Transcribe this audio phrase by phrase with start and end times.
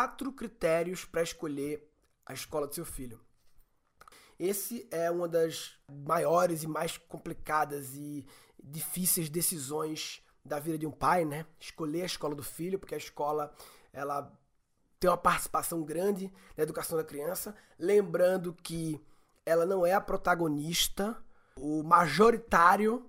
[0.00, 1.86] quatro critérios para escolher
[2.24, 3.20] a escola do seu filho.
[4.38, 5.76] Esse é uma das
[6.06, 8.24] maiores e mais complicadas e
[8.62, 11.44] difíceis decisões da vida de um pai, né?
[11.58, 13.52] Escolher a escola do filho, porque a escola
[13.92, 14.32] ela
[14.98, 18.98] tem uma participação grande na educação da criança, lembrando que
[19.44, 21.14] ela não é a protagonista,
[21.54, 23.06] o majoritário.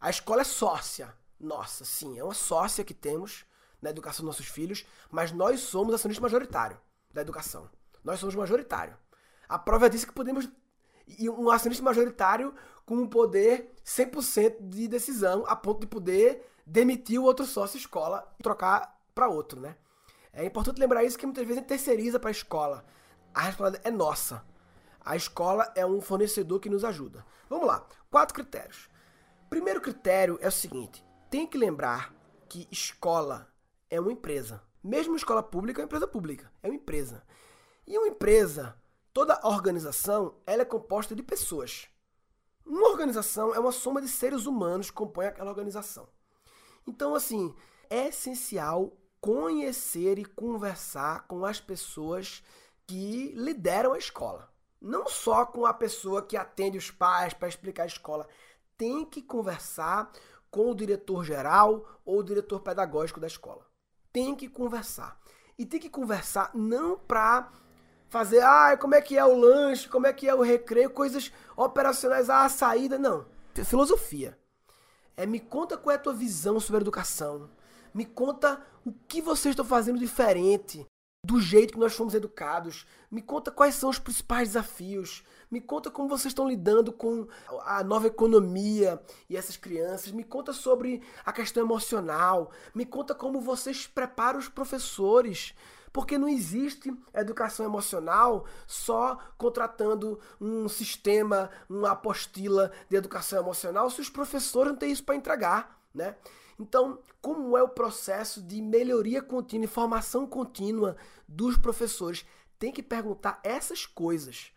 [0.00, 1.14] A escola é sócia.
[1.38, 3.44] Nossa, sim, é uma sócia que temos
[3.80, 6.78] na educação dos nossos filhos, mas nós somos acionista majoritário
[7.12, 7.68] da educação.
[8.04, 8.96] Nós somos majoritário.
[9.48, 10.48] A prova disso é que podemos.
[11.06, 17.18] E um acionista majoritário com um poder 100% de decisão, a ponto de poder demitir
[17.18, 19.76] o outro sócio escola e trocar para outro, né?
[20.32, 22.84] É importante lembrar isso que muitas vezes a gente terceiriza para a escola.
[23.34, 24.44] A responsabilidade é nossa.
[25.00, 27.24] A escola é um fornecedor que nos ajuda.
[27.48, 27.86] Vamos lá.
[28.10, 28.88] Quatro critérios.
[29.48, 32.14] Primeiro critério é o seguinte: tem que lembrar
[32.48, 33.48] que escola
[33.90, 34.62] é uma empresa.
[34.82, 36.50] Mesmo escola pública é uma empresa pública.
[36.62, 37.22] É uma empresa.
[37.86, 38.76] E uma empresa
[39.18, 41.88] Toda organização ela é composta de pessoas.
[42.64, 46.08] Uma organização é uma soma de seres humanos que compõem aquela organização.
[46.86, 47.52] Então, assim,
[47.90, 52.44] é essencial conhecer e conversar com as pessoas
[52.86, 54.48] que lideram a escola.
[54.80, 58.28] Não só com a pessoa que atende os pais para explicar a escola.
[58.76, 60.12] Tem que conversar
[60.48, 63.67] com o diretor geral ou o diretor pedagógico da escola.
[64.12, 65.18] Tem que conversar.
[65.58, 67.50] E tem que conversar não para
[68.08, 71.32] fazer, ah, como é que é o lanche, como é que é o recreio, coisas
[71.56, 73.26] operacionais, ah, a saída, não.
[73.64, 74.38] Filosofia.
[75.16, 77.50] É me conta qual é a tua visão sobre a educação.
[77.92, 80.86] Me conta o que vocês estão fazendo diferente
[81.26, 82.86] do jeito que nós fomos educados.
[83.10, 85.24] Me conta quais são os principais desafios.
[85.50, 87.26] Me conta como vocês estão lidando com
[87.64, 90.12] a nova economia e essas crianças.
[90.12, 92.50] Me conta sobre a questão emocional.
[92.74, 95.54] Me conta como vocês preparam os professores.
[95.90, 104.00] Porque não existe educação emocional só contratando um sistema, uma apostila de educação emocional se
[104.00, 106.14] os professores não têm isso para entregar, né?
[106.60, 112.26] Então, como é o processo de melhoria contínua e formação contínua dos professores?
[112.58, 114.52] Tem que perguntar essas coisas.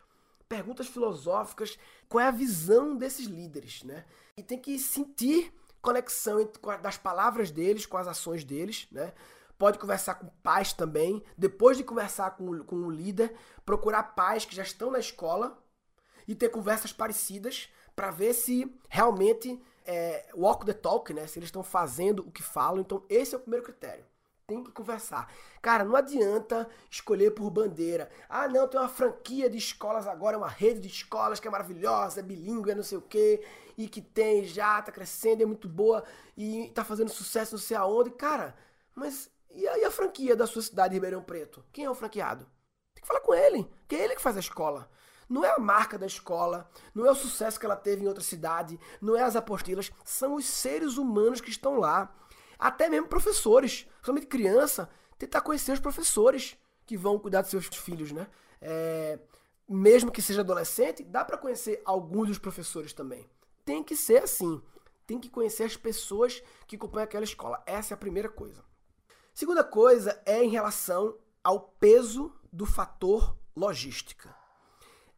[0.51, 1.79] Perguntas filosóficas,
[2.09, 4.03] qual é a visão desses líderes, né?
[4.35, 6.37] E tem que sentir conexão
[6.81, 9.13] das palavras deles com as ações deles, né?
[9.57, 11.23] pode conversar com pais também.
[11.37, 15.57] Depois de conversar com, com o líder, procurar pais que já estão na escola
[16.27, 21.27] e ter conversas parecidas para ver se realmente é, walk the talk, né?
[21.27, 22.81] Se eles estão fazendo o que falam.
[22.81, 24.03] Então, esse é o primeiro critério.
[24.51, 25.31] Tem que conversar.
[25.61, 28.11] Cara, não adianta escolher por bandeira.
[28.27, 32.19] Ah, não, tem uma franquia de escolas agora, uma rede de escolas que é maravilhosa,
[32.19, 33.41] é bilíngue, é não sei o quê,
[33.77, 36.03] e que tem já, tá crescendo, é muito boa,
[36.35, 38.11] e tá fazendo sucesso não sei aonde.
[38.11, 38.53] Cara,
[38.93, 41.63] mas e aí a franquia da sua cidade, Ribeirão Preto?
[41.71, 42.45] Quem é o franqueado?
[42.93, 44.91] Tem que falar com ele, que é ele que faz a escola.
[45.29, 48.21] Não é a marca da escola, não é o sucesso que ela teve em outra
[48.21, 52.13] cidade, não é as apostilas, são os seres humanos que estão lá.
[52.61, 56.55] Até mesmo professores, somente criança, tentar conhecer os professores
[56.85, 58.27] que vão cuidar dos seus filhos, né?
[58.61, 59.17] É,
[59.67, 63.27] mesmo que seja adolescente, dá para conhecer alguns dos professores também.
[63.65, 64.61] Tem que ser assim.
[65.07, 67.63] Tem que conhecer as pessoas que compõem aquela escola.
[67.65, 68.63] Essa é a primeira coisa.
[69.33, 74.35] Segunda coisa é em relação ao peso do fator logística.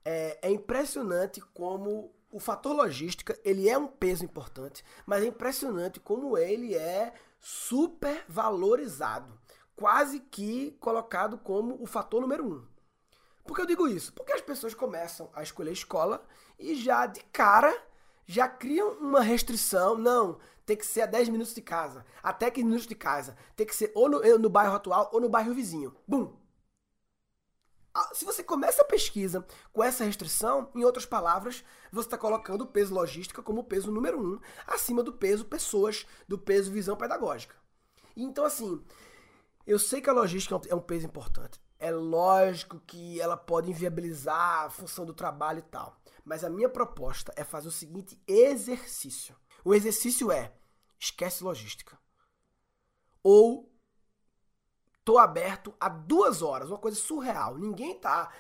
[0.06, 6.00] É, é, impressionante como o fator logística ele é um peso importante, mas é impressionante
[6.00, 7.14] como ele é
[7.46, 9.38] super valorizado,
[9.76, 12.66] quase que colocado como o fator número um.
[13.44, 14.14] Por que eu digo isso?
[14.14, 16.26] Porque as pessoas começam a escolher escola
[16.58, 17.76] e já de cara
[18.26, 19.98] já criam uma restrição.
[19.98, 22.06] Não, tem que ser a 10 minutos de casa.
[22.24, 23.36] Até 15 minutos de casa.
[23.58, 25.94] Tem que ser ou no, no bairro atual ou no bairro vizinho.
[26.08, 26.32] Bum!
[27.96, 32.62] Ah, se você começa a pesquisa com essa restrição, em outras palavras, você está colocando
[32.62, 36.98] o peso logística como o peso número um, acima do peso pessoas, do peso visão
[36.98, 37.56] pedagógica.
[38.16, 38.84] Então, assim,
[39.66, 41.62] eu sei que a logística é um peso importante.
[41.80, 46.02] É lógico que ela pode inviabilizar a função do trabalho e tal.
[46.26, 49.36] Mas a minha proposta é fazer o seguinte exercício.
[49.64, 50.52] O exercício é:
[51.00, 51.98] esquece logística.
[53.22, 53.73] Ou
[55.04, 57.58] tô aberto a duas horas, uma coisa surreal.
[57.58, 58.32] Ninguém tá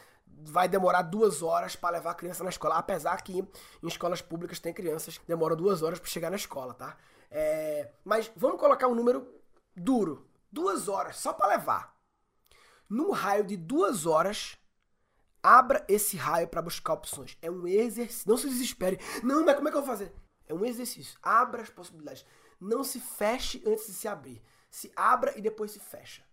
[0.45, 4.59] vai demorar duas horas para levar a criança na escola, apesar que em escolas públicas
[4.59, 6.97] tem crianças que demoram duas horas para chegar na escola, tá?
[7.29, 9.27] É, mas vamos colocar um número
[9.75, 11.95] duro, duas horas só para levar.
[12.89, 14.57] Num raio de duas horas,
[15.41, 17.37] abra esse raio para buscar opções.
[17.41, 18.29] É um exercício.
[18.29, 18.99] Não se desespere.
[19.23, 20.13] Não, mas como é que eu vou fazer?
[20.47, 21.17] É um exercício.
[21.23, 22.25] Abra as possibilidades.
[22.59, 24.41] Não se feche antes de se abrir.
[24.69, 26.23] Se abra e depois se fecha.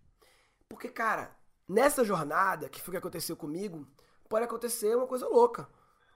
[0.71, 1.37] Porque, cara,
[1.71, 3.87] Nessa jornada, que foi o que aconteceu comigo,
[4.29, 5.69] pode acontecer uma coisa louca.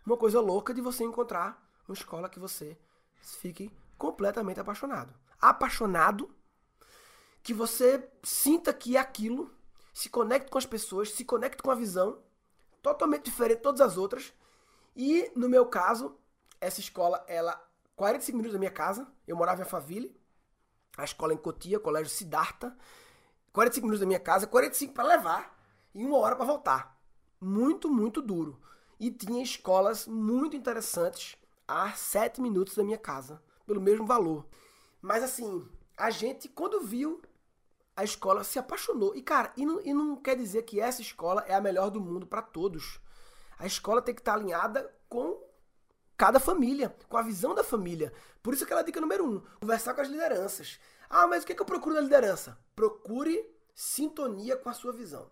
[0.04, 2.76] Uma coisa louca de você encontrar uma escola que você
[3.20, 5.14] fique completamente apaixonado.
[5.40, 6.28] Apaixonado,
[7.40, 9.48] que você sinta que é aquilo,
[9.92, 12.20] se conecte com as pessoas, se conecte com a visão,
[12.82, 14.34] totalmente diferente de todas as outras.
[14.96, 16.18] E no meu caso,
[16.60, 17.64] essa escola, ela
[17.94, 20.20] 45 minutos da minha casa, eu morava em Alphaville,
[20.96, 22.76] a escola em Cotia, colégio Siddhartha,
[23.54, 25.56] 45 minutos da minha casa, 45 para levar
[25.94, 26.98] e uma hora para voltar.
[27.40, 28.60] Muito, muito duro.
[28.98, 31.36] E tinha escolas muito interessantes
[31.66, 34.44] a 7 minutos da minha casa, pelo mesmo valor.
[35.00, 35.66] Mas assim,
[35.96, 37.22] a gente, quando viu
[37.96, 39.14] a escola, se apaixonou.
[39.14, 42.00] E cara, e não, e não quer dizer que essa escola é a melhor do
[42.00, 42.98] mundo para todos.
[43.56, 45.40] A escola tem que estar alinhada com
[46.16, 48.12] cada família, com a visão da família.
[48.42, 50.80] Por isso aquela dica número um, conversar com as lideranças.
[51.16, 52.58] Ah, mas o que, é que eu procuro na liderança?
[52.74, 55.30] Procure sintonia com a sua visão.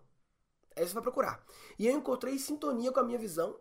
[0.73, 1.45] É isso que você vai procurar.
[1.77, 3.59] E eu encontrei sintonia com a minha visão.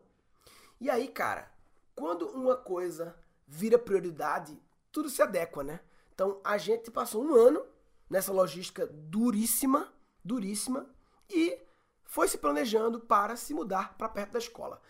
[0.81, 1.53] E aí, cara,
[1.97, 4.57] quando uma coisa vira prioridade,
[4.93, 5.81] tudo se adequa, né?
[6.15, 7.67] Então a gente passou um ano
[8.09, 9.93] nessa logística duríssima,
[10.25, 10.89] duríssima,
[11.29, 11.59] e
[12.05, 14.81] foi se planejando para se mudar para perto da escola.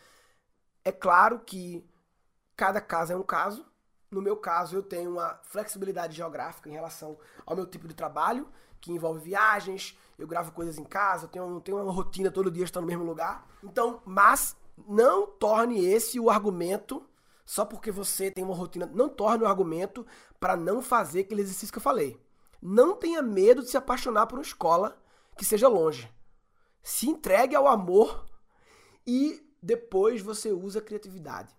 [0.84, 1.82] É claro que
[2.54, 3.64] cada caso é um caso,
[4.14, 8.48] no meu caso, eu tenho uma flexibilidade geográfica em relação ao meu tipo de trabalho,
[8.80, 12.64] que envolve viagens, eu gravo coisas em casa, eu tenho, tenho uma rotina todo dia
[12.64, 13.46] estar no mesmo lugar.
[13.62, 14.56] Então, mas
[14.88, 17.06] não torne esse o argumento
[17.44, 18.86] só porque você tem uma rotina.
[18.86, 20.06] Não torne o argumento
[20.40, 22.20] para não fazer aquele exercício que eu falei.
[22.60, 24.96] Não tenha medo de se apaixonar por uma escola
[25.36, 26.12] que seja longe.
[26.82, 28.24] Se entregue ao amor
[29.06, 31.54] e depois você usa a criatividade.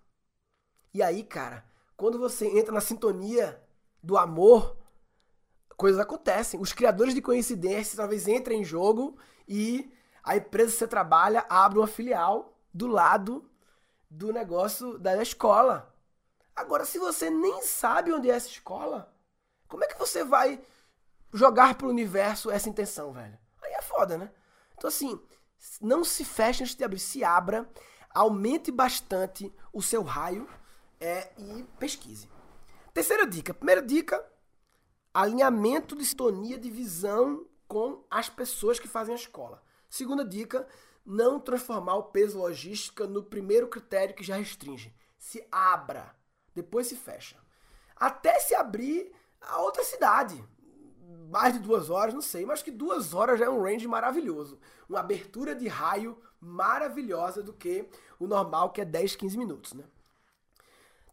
[0.93, 1.65] E aí, cara,
[1.95, 3.61] quando você entra na sintonia
[4.01, 4.77] do amor,
[5.77, 6.59] coisas acontecem.
[6.59, 9.17] Os criadores de coincidências talvez entrem em jogo
[9.47, 9.91] e
[10.23, 13.49] a empresa que você trabalha abre uma filial do lado
[14.09, 15.93] do negócio da escola.
[16.55, 19.13] Agora, se você nem sabe onde é essa escola,
[19.67, 20.61] como é que você vai
[21.33, 23.37] jogar pro universo essa intenção, velho?
[23.61, 24.31] Aí é foda, né?
[24.77, 25.19] Então, assim,
[25.81, 27.67] não se feche antes de abrir, se abra,
[28.13, 30.47] aumente bastante o seu raio
[31.03, 32.29] é, e pesquise.
[32.93, 33.53] Terceira dica.
[33.53, 34.23] Primeira dica,
[35.13, 39.61] alinhamento de sintonia de visão com as pessoas que fazem a escola.
[39.89, 40.65] Segunda dica,
[41.05, 44.95] não transformar o peso logística no primeiro critério que já restringe.
[45.19, 46.15] Se abra,
[46.55, 47.37] depois se fecha.
[47.95, 49.11] Até se abrir
[49.41, 50.41] a outra cidade.
[51.29, 54.57] Mais de duas horas, não sei, mas que duas horas já é um range maravilhoso.
[54.87, 57.89] Uma abertura de raio maravilhosa do que
[58.19, 59.83] o normal, que é 10, 15 minutos, né?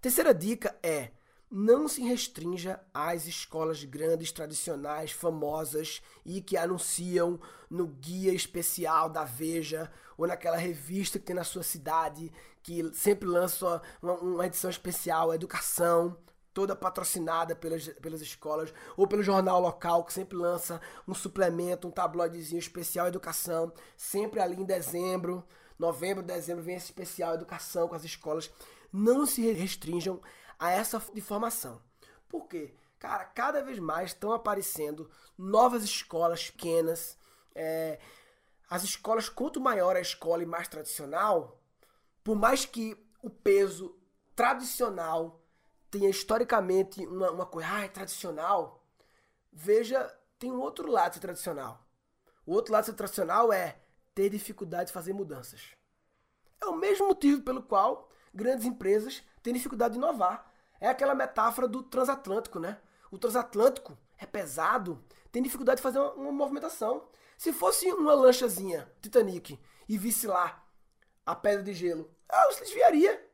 [0.00, 1.10] Terceira dica é
[1.50, 7.38] não se restrinja às escolas grandes, tradicionais, famosas e que anunciam
[7.68, 12.32] no guia especial da Veja ou naquela revista que tem na sua cidade,
[12.62, 16.16] que sempre lança uma, uma edição especial, educação,
[16.54, 21.90] toda patrocinada pelas, pelas escolas, ou pelo jornal local, que sempre lança um suplemento, um
[21.90, 25.44] tabloidezinho especial educação, sempre ali em dezembro,
[25.78, 28.50] novembro, dezembro vem esse especial educação com as escolas
[28.92, 30.20] não se restringam
[30.58, 31.80] a essa informação.
[32.28, 32.74] Por quê?
[32.98, 37.16] Cara, cada vez mais estão aparecendo novas escolas pequenas.
[37.54, 37.98] É,
[38.68, 41.60] as escolas, quanto maior a escola e mais tradicional,
[42.22, 43.98] por mais que o peso
[44.36, 45.42] tradicional
[45.90, 48.86] tenha historicamente uma, uma coisa, ah, é tradicional,
[49.52, 50.06] veja,
[50.38, 51.84] tem um outro lado de tradicional.
[52.46, 53.80] O outro lado de tradicional é
[54.14, 55.74] ter dificuldade de fazer mudanças.
[56.60, 60.50] É o mesmo motivo pelo qual grandes empresas têm dificuldade de inovar.
[60.80, 62.78] É aquela metáfora do transatlântico, né?
[63.10, 67.04] O transatlântico é pesado, tem dificuldade de fazer uma, uma movimentação.
[67.36, 69.58] Se fosse uma lanchazinha Titanic
[69.88, 70.64] e visse lá
[71.24, 73.26] a pedra de gelo, ela se desviaria.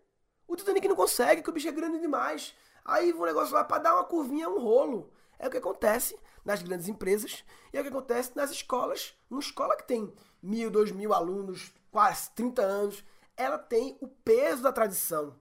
[0.46, 2.54] O Titanic não consegue, que o bicho é grande demais.
[2.84, 5.10] Aí o negócio lá para dar uma curvinha um rolo.
[5.38, 9.14] É o que acontece nas grandes empresas e é o que acontece nas escolas.
[9.28, 13.04] Uma escola que tem mil, dois mil alunos, quase 30 anos,
[13.36, 15.36] ela tem o peso da tradição,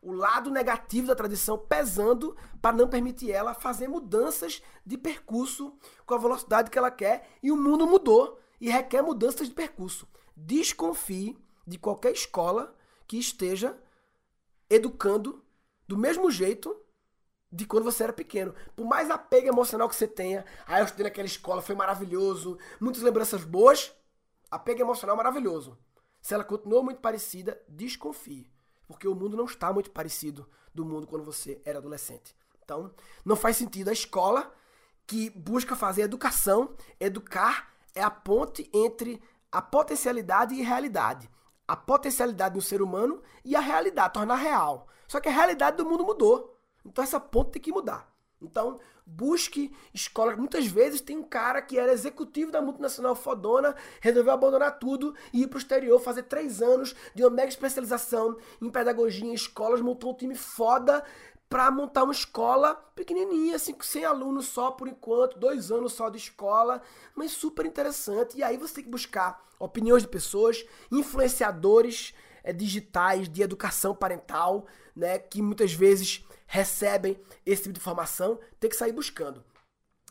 [0.00, 5.76] o lado negativo da tradição pesando para não permitir ela fazer mudanças de percurso
[6.06, 10.08] com a velocidade que ela quer e o mundo mudou e requer mudanças de percurso.
[10.36, 12.76] Desconfie de qualquer escola
[13.06, 13.76] que esteja
[14.70, 15.44] educando
[15.86, 16.76] do mesmo jeito
[17.50, 18.54] de quando você era pequeno.
[18.76, 23.02] Por mais apego emocional que você tenha, ah, eu estudei naquela escola, foi maravilhoso, muitas
[23.02, 23.92] lembranças boas,
[24.50, 25.78] apego emocional maravilhoso.
[26.20, 28.50] Se ela continuou muito parecida, desconfie.
[28.86, 32.34] Porque o mundo não está muito parecido do mundo quando você era adolescente.
[32.64, 32.92] Então,
[33.24, 34.52] não faz sentido a escola
[35.06, 41.30] que busca fazer educação, educar é a ponte entre a potencialidade e realidade.
[41.66, 44.86] A potencialidade do ser humano e a realidade, tornar real.
[45.06, 46.56] Só que a realidade do mundo mudou.
[46.84, 48.07] Então essa ponta tem que mudar.
[48.40, 50.36] Então, busque escolas.
[50.36, 55.42] Muitas vezes tem um cara que era executivo da multinacional fodona, resolveu abandonar tudo e
[55.42, 59.80] ir para o exterior fazer três anos de uma mega especialização em pedagogia em escolas,
[59.80, 61.02] montou um time foda
[61.48, 66.18] para montar uma escola pequenininha, assim, 100 alunos só por enquanto, dois anos só de
[66.18, 66.82] escola,
[67.14, 68.36] mas super interessante.
[68.36, 72.14] E aí você tem que buscar opiniões de pessoas, influenciadores
[72.44, 78.68] é, digitais de educação parental, né, que muitas vezes recebem esse tipo de informação, tem
[78.68, 79.44] que sair buscando.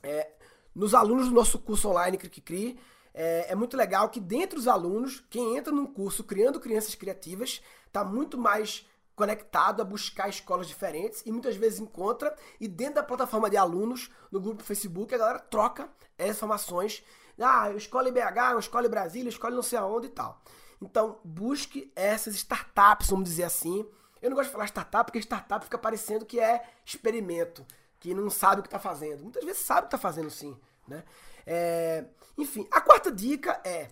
[0.02, 0.32] É,
[0.74, 2.80] nos alunos do nosso curso online Cri
[3.14, 7.62] é, é muito legal que dentro dos alunos, quem entra num curso criando crianças criativas,
[7.88, 13.04] está muito mais conectado a buscar escolas diferentes e muitas vezes encontra e dentro da
[13.04, 15.90] plataforma de alunos no grupo do Facebook a galera troca
[16.20, 17.04] essas informações
[17.40, 20.42] ah, escola IBH, escola em Brasília, escola não sei aonde e tal.
[20.82, 23.88] Então, busque essas startups, vamos dizer assim.
[24.22, 27.66] Eu não gosto de falar startup porque startup fica parecendo que é experimento,
[28.00, 29.24] que não sabe o que está fazendo.
[29.24, 30.58] Muitas vezes sabe o que está fazendo sim,
[30.88, 31.04] né?
[31.46, 32.06] É,
[32.38, 33.92] enfim, a quarta dica é,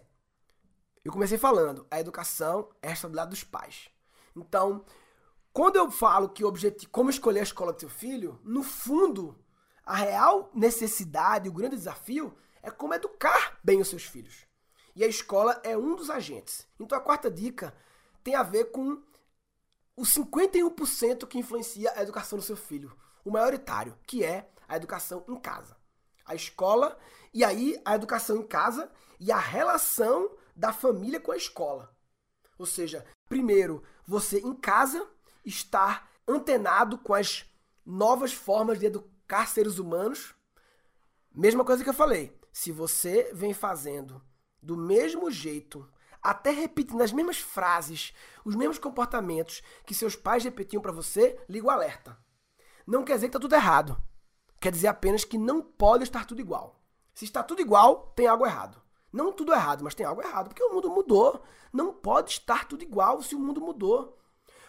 [1.04, 3.90] eu comecei falando, a educação é lado dos pais.
[4.36, 4.84] Então,
[5.54, 9.38] quando eu falo que objetivo, como escolher a escola do seu filho, no fundo,
[9.86, 14.46] a real necessidade, o grande desafio é como educar bem os seus filhos.
[14.96, 16.68] E a escola é um dos agentes.
[16.80, 17.74] Então a quarta dica
[18.24, 19.02] tem a ver com
[19.96, 25.24] o 51% que influencia a educação do seu filho, o maioritário, que é a educação
[25.28, 25.78] em casa.
[26.26, 26.98] A escola
[27.34, 31.96] e aí a educação em casa e a relação da família com a escola.
[32.58, 35.08] Ou seja, primeiro, você em casa
[35.46, 37.46] estar antenado com as
[37.86, 40.34] novas formas de educar seres humanos.
[41.34, 42.38] Mesma coisa que eu falei.
[42.52, 44.22] Se você vem fazendo
[44.62, 45.88] do mesmo jeito,
[46.26, 48.12] até repetindo as mesmas frases,
[48.44, 52.18] os mesmos comportamentos que seus pais repetiam para você, liga o alerta.
[52.86, 53.96] Não quer dizer que está tudo errado.
[54.60, 56.82] Quer dizer apenas que não pode estar tudo igual.
[57.14, 58.82] Se está tudo igual, tem algo errado.
[59.14, 61.44] Não tudo errado, mas tem algo errado, porque o mundo mudou.
[61.72, 64.18] Não pode estar tudo igual se o mundo mudou.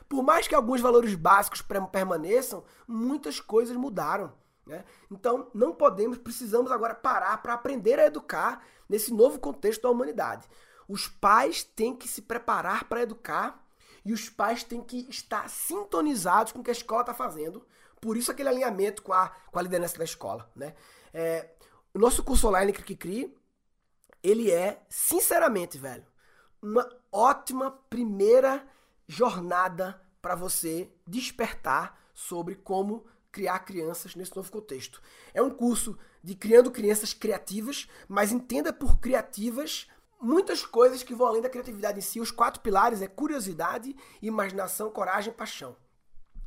[0.06, 4.30] Por mais que alguns valores básicos permaneçam, muitas coisas mudaram.
[4.66, 4.84] Né?
[5.10, 10.46] Então, não podemos, precisamos agora parar para aprender a educar nesse novo contexto da humanidade.
[10.88, 13.64] Os pais têm que se preparar para educar
[14.05, 17.66] e os pais têm que estar sintonizados com o que a escola está fazendo.
[18.00, 20.49] Por isso, aquele alinhamento com a, com a liderança da escola.
[20.55, 20.75] Né?
[21.12, 21.50] É,
[21.93, 23.37] o nosso curso online Cri Cri,
[24.23, 26.07] ele é, sinceramente, velho,
[26.62, 28.66] uma ótima primeira
[29.09, 35.00] jornada para você despertar sobre como criar crianças nesse novo contexto.
[35.35, 39.87] É um curso de criando crianças criativas, mas entenda por criativas
[40.20, 42.20] muitas coisas que vão além da criatividade em si.
[42.20, 45.76] Os quatro pilares é curiosidade, imaginação, coragem e paixão.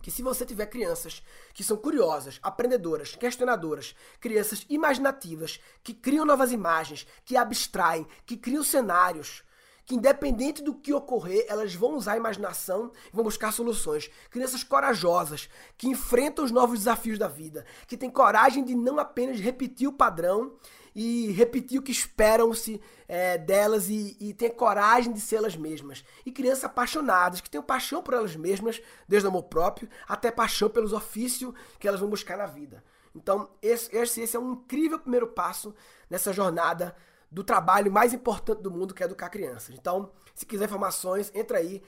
[0.01, 1.21] Que se você tiver crianças
[1.53, 8.63] que são curiosas, aprendedoras, questionadoras, crianças imaginativas, que criam novas imagens, que abstraem, que criam
[8.63, 9.43] cenários,
[9.85, 14.09] que independente do que ocorrer, elas vão usar a imaginação e vão buscar soluções.
[14.29, 19.39] Crianças corajosas, que enfrentam os novos desafios da vida, que têm coragem de não apenas
[19.39, 20.55] repetir o padrão
[20.96, 26.03] e repetir o que esperam-se é, delas e, e têm coragem de ser elas mesmas.
[26.25, 30.69] E crianças apaixonadas, que têm paixão por elas mesmas, desde o amor próprio até paixão
[30.69, 32.84] pelos ofícios que elas vão buscar na vida.
[33.15, 35.74] Então, esse, esse, é um incrível primeiro passo
[36.10, 36.96] nessa jornada
[37.31, 39.75] do trabalho mais importante do mundo, que é educar crianças.
[39.75, 41.84] Então, se quiser informações, entra aí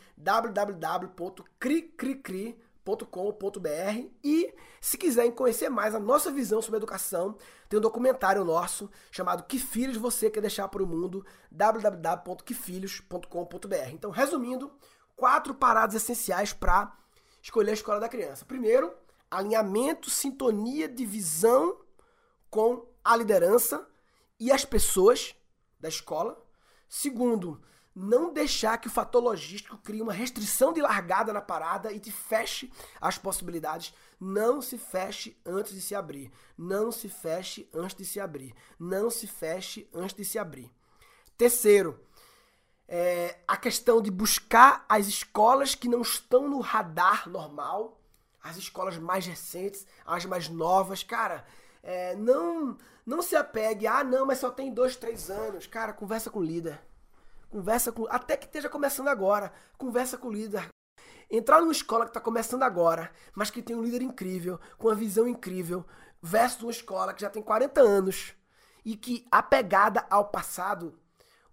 [2.83, 7.37] www.cricricri.com.br e se quiserem conhecer mais a nossa visão sobre educação,
[7.69, 13.89] tem um documentário nosso chamado Que Filhos Você Quer Deixar para o Mundo, www.quefilhos.com.br.
[13.91, 14.71] Então, resumindo,
[15.15, 16.97] quatro paradas essenciais para
[17.41, 18.45] escolher a escola da criança.
[18.45, 18.93] Primeiro,
[19.29, 21.77] alinhamento, sintonia de visão
[22.49, 23.87] com a liderança
[24.39, 25.35] e as pessoas
[25.79, 26.43] da escola.
[26.89, 27.61] Segundo,
[27.95, 32.11] não deixar que o fator logístico crie uma restrição de largada na parada e te
[32.11, 33.93] feche as possibilidades.
[34.19, 36.31] Não se feche antes de se abrir.
[36.57, 38.55] Não se feche antes de se abrir.
[38.79, 40.71] Não se feche antes de se abrir.
[41.37, 41.99] Terceiro,
[42.87, 47.99] é a questão de buscar as escolas que não estão no radar normal,
[48.43, 51.03] as escolas mais recentes, as mais novas.
[51.03, 51.45] Cara,
[51.83, 55.67] é, não não se apegue, ah, não, mas só tem dois, três anos.
[55.67, 56.79] Cara, conversa com o líder.
[57.51, 58.07] Conversa com.
[58.09, 59.51] Até que esteja começando agora.
[59.77, 60.69] Conversa com o líder.
[61.29, 64.95] Entrar numa escola que está começando agora, mas que tem um líder incrível, com uma
[64.95, 65.85] visão incrível,
[66.21, 68.33] versus uma escola que já tem 40 anos
[68.83, 70.97] e que, apegada ao passado,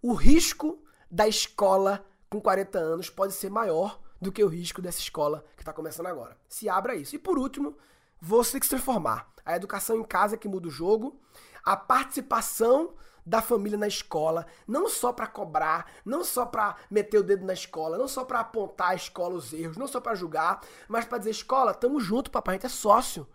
[0.00, 5.00] o risco da escola com 40 anos pode ser maior do que o risco dessa
[5.00, 6.36] escola que está começando agora.
[6.48, 7.16] Se abra isso.
[7.16, 7.76] E por último,
[8.20, 9.32] você tem que se transformar.
[9.44, 11.20] A educação em casa é que muda o jogo,
[11.64, 12.94] a participação
[13.28, 17.52] da família na escola, não só para cobrar, não só para meter o dedo na
[17.52, 21.18] escola, não só para apontar a escola os erros, não só para julgar, mas para
[21.18, 23.28] dizer escola, tamo junto, papai, a gente é sócio.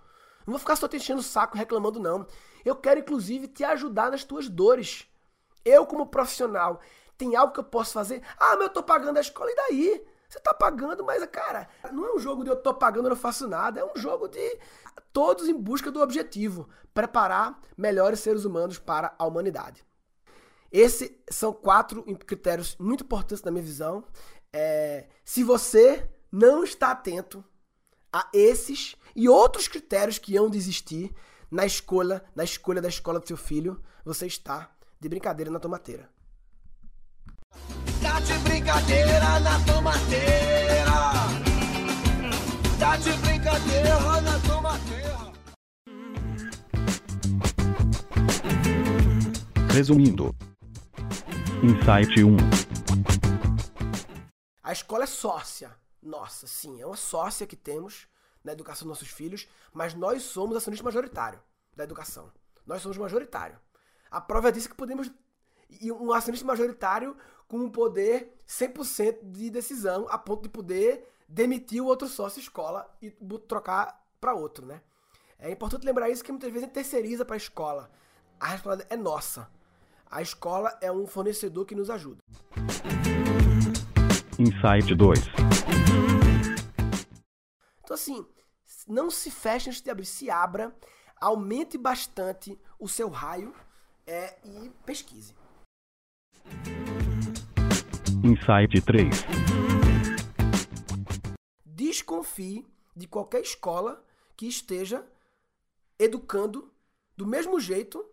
[0.47, 2.25] Não vou ficar só te enchendo o saco reclamando não.
[2.65, 5.07] Eu quero inclusive te ajudar nas tuas dores.
[5.63, 6.81] Eu como profissional,
[7.15, 8.23] tem algo que eu posso fazer?
[8.37, 10.05] Ah, mas eu tô pagando a escola e daí?
[10.33, 13.15] Você tá pagando, mas, cara, não é um jogo de eu tô pagando e não
[13.15, 13.79] faço nada.
[13.79, 14.57] É um jogo de
[15.11, 19.85] todos em busca do objetivo: preparar melhores seres humanos para a humanidade.
[20.71, 24.03] Esses são quatro critérios muito importantes na minha visão.
[24.51, 27.45] É, se você não está atento
[28.11, 31.13] a esses e outros critérios que iam desistir
[31.51, 36.09] na escolha, na escolha da escola do seu filho, você está de brincadeira na tomateira.
[38.03, 40.91] Tá de brincadeira na tomateira.
[42.77, 45.33] Tá de brincadeira na tomateira.
[49.73, 50.35] Resumindo.
[51.63, 52.35] Insight 1.
[54.61, 55.71] A escola é sócia.
[56.01, 58.07] Nossa, sim, é uma sócia que temos
[58.43, 61.39] na educação dos nossos filhos, mas nós somos acionista majoritário
[61.73, 62.29] da educação.
[62.67, 63.57] Nós somos majoritário.
[64.11, 65.09] A prova disso é que podemos
[65.81, 67.15] e um acionista majoritário
[67.47, 72.89] com um poder 100% de decisão, a ponto de poder demitir o outro sócio escola
[73.01, 73.11] e
[73.47, 74.81] trocar para outro, né?
[75.37, 77.91] É importante lembrar isso que muitas vezes a gente terceiriza para a escola.
[78.39, 79.49] A responsabilidade é nossa.
[80.09, 82.19] A escola é um fornecedor que nos ajuda.
[84.39, 85.19] Insight 2.
[87.83, 88.25] Então assim,
[88.87, 90.73] não se feche antes de abrir, se abra,
[91.19, 93.53] aumente bastante o seu raio
[94.05, 95.35] é, e pesquise.
[98.23, 99.09] Insight 3.
[101.65, 104.03] Desconfie de qualquer escola
[104.35, 105.05] que esteja
[105.99, 106.71] educando
[107.15, 108.05] do mesmo jeito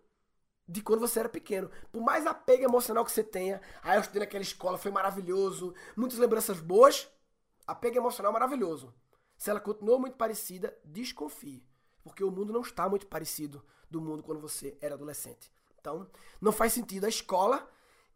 [0.66, 1.70] de quando você era pequeno.
[1.90, 6.18] Por mais apego emocional que você tenha, ah, eu estudei naquela escola, foi maravilhoso, muitas
[6.18, 7.08] lembranças boas,
[7.66, 8.94] apego emocional maravilhoso.
[9.36, 11.64] Se ela continuou muito parecida, desconfie.
[12.02, 15.50] Porque o mundo não está muito parecido do mundo quando você era adolescente.
[15.80, 16.06] Então,
[16.40, 17.68] não faz sentido a escola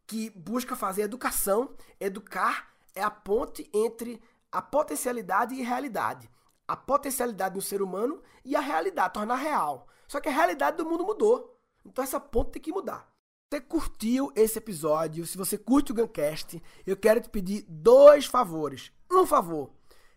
[0.07, 1.75] que busca fazer educação.
[1.99, 6.31] Educar é a ponte entre a potencialidade e a realidade.
[6.67, 9.87] A potencialidade do ser humano e a realidade, tornar real.
[10.09, 11.59] Só que a realidade do mundo mudou.
[11.85, 13.09] Então essa ponte tem que mudar.
[13.53, 18.25] Se você curtiu esse episódio, se você curte o Guncast, eu quero te pedir dois
[18.27, 18.91] favores.
[19.11, 19.71] Um favor,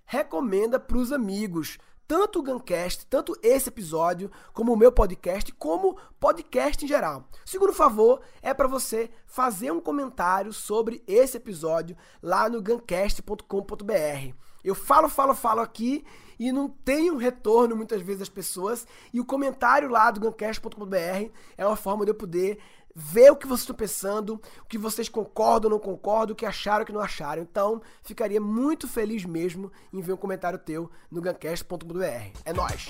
[0.05, 5.97] recomenda para os amigos tanto o Guncast, tanto esse episódio, como o meu podcast, como
[6.19, 7.27] podcast em geral.
[7.45, 14.33] O segundo favor é para você fazer um comentário sobre esse episódio lá no guncast.com.br.
[14.63, 16.05] Eu falo, falo, falo aqui
[16.39, 21.65] e não tenho retorno muitas vezes das pessoas, e o comentário lá do guncast.com.br é
[21.65, 22.59] uma forma de eu poder
[22.99, 26.47] ver o que vocês estão pensando, o que vocês concordam ou não concordam, o que
[26.47, 27.43] acharam ou que não acharam.
[27.43, 32.31] Então, ficaria muito feliz mesmo em ver um comentário teu no gancast.br.
[32.43, 32.87] É nóis!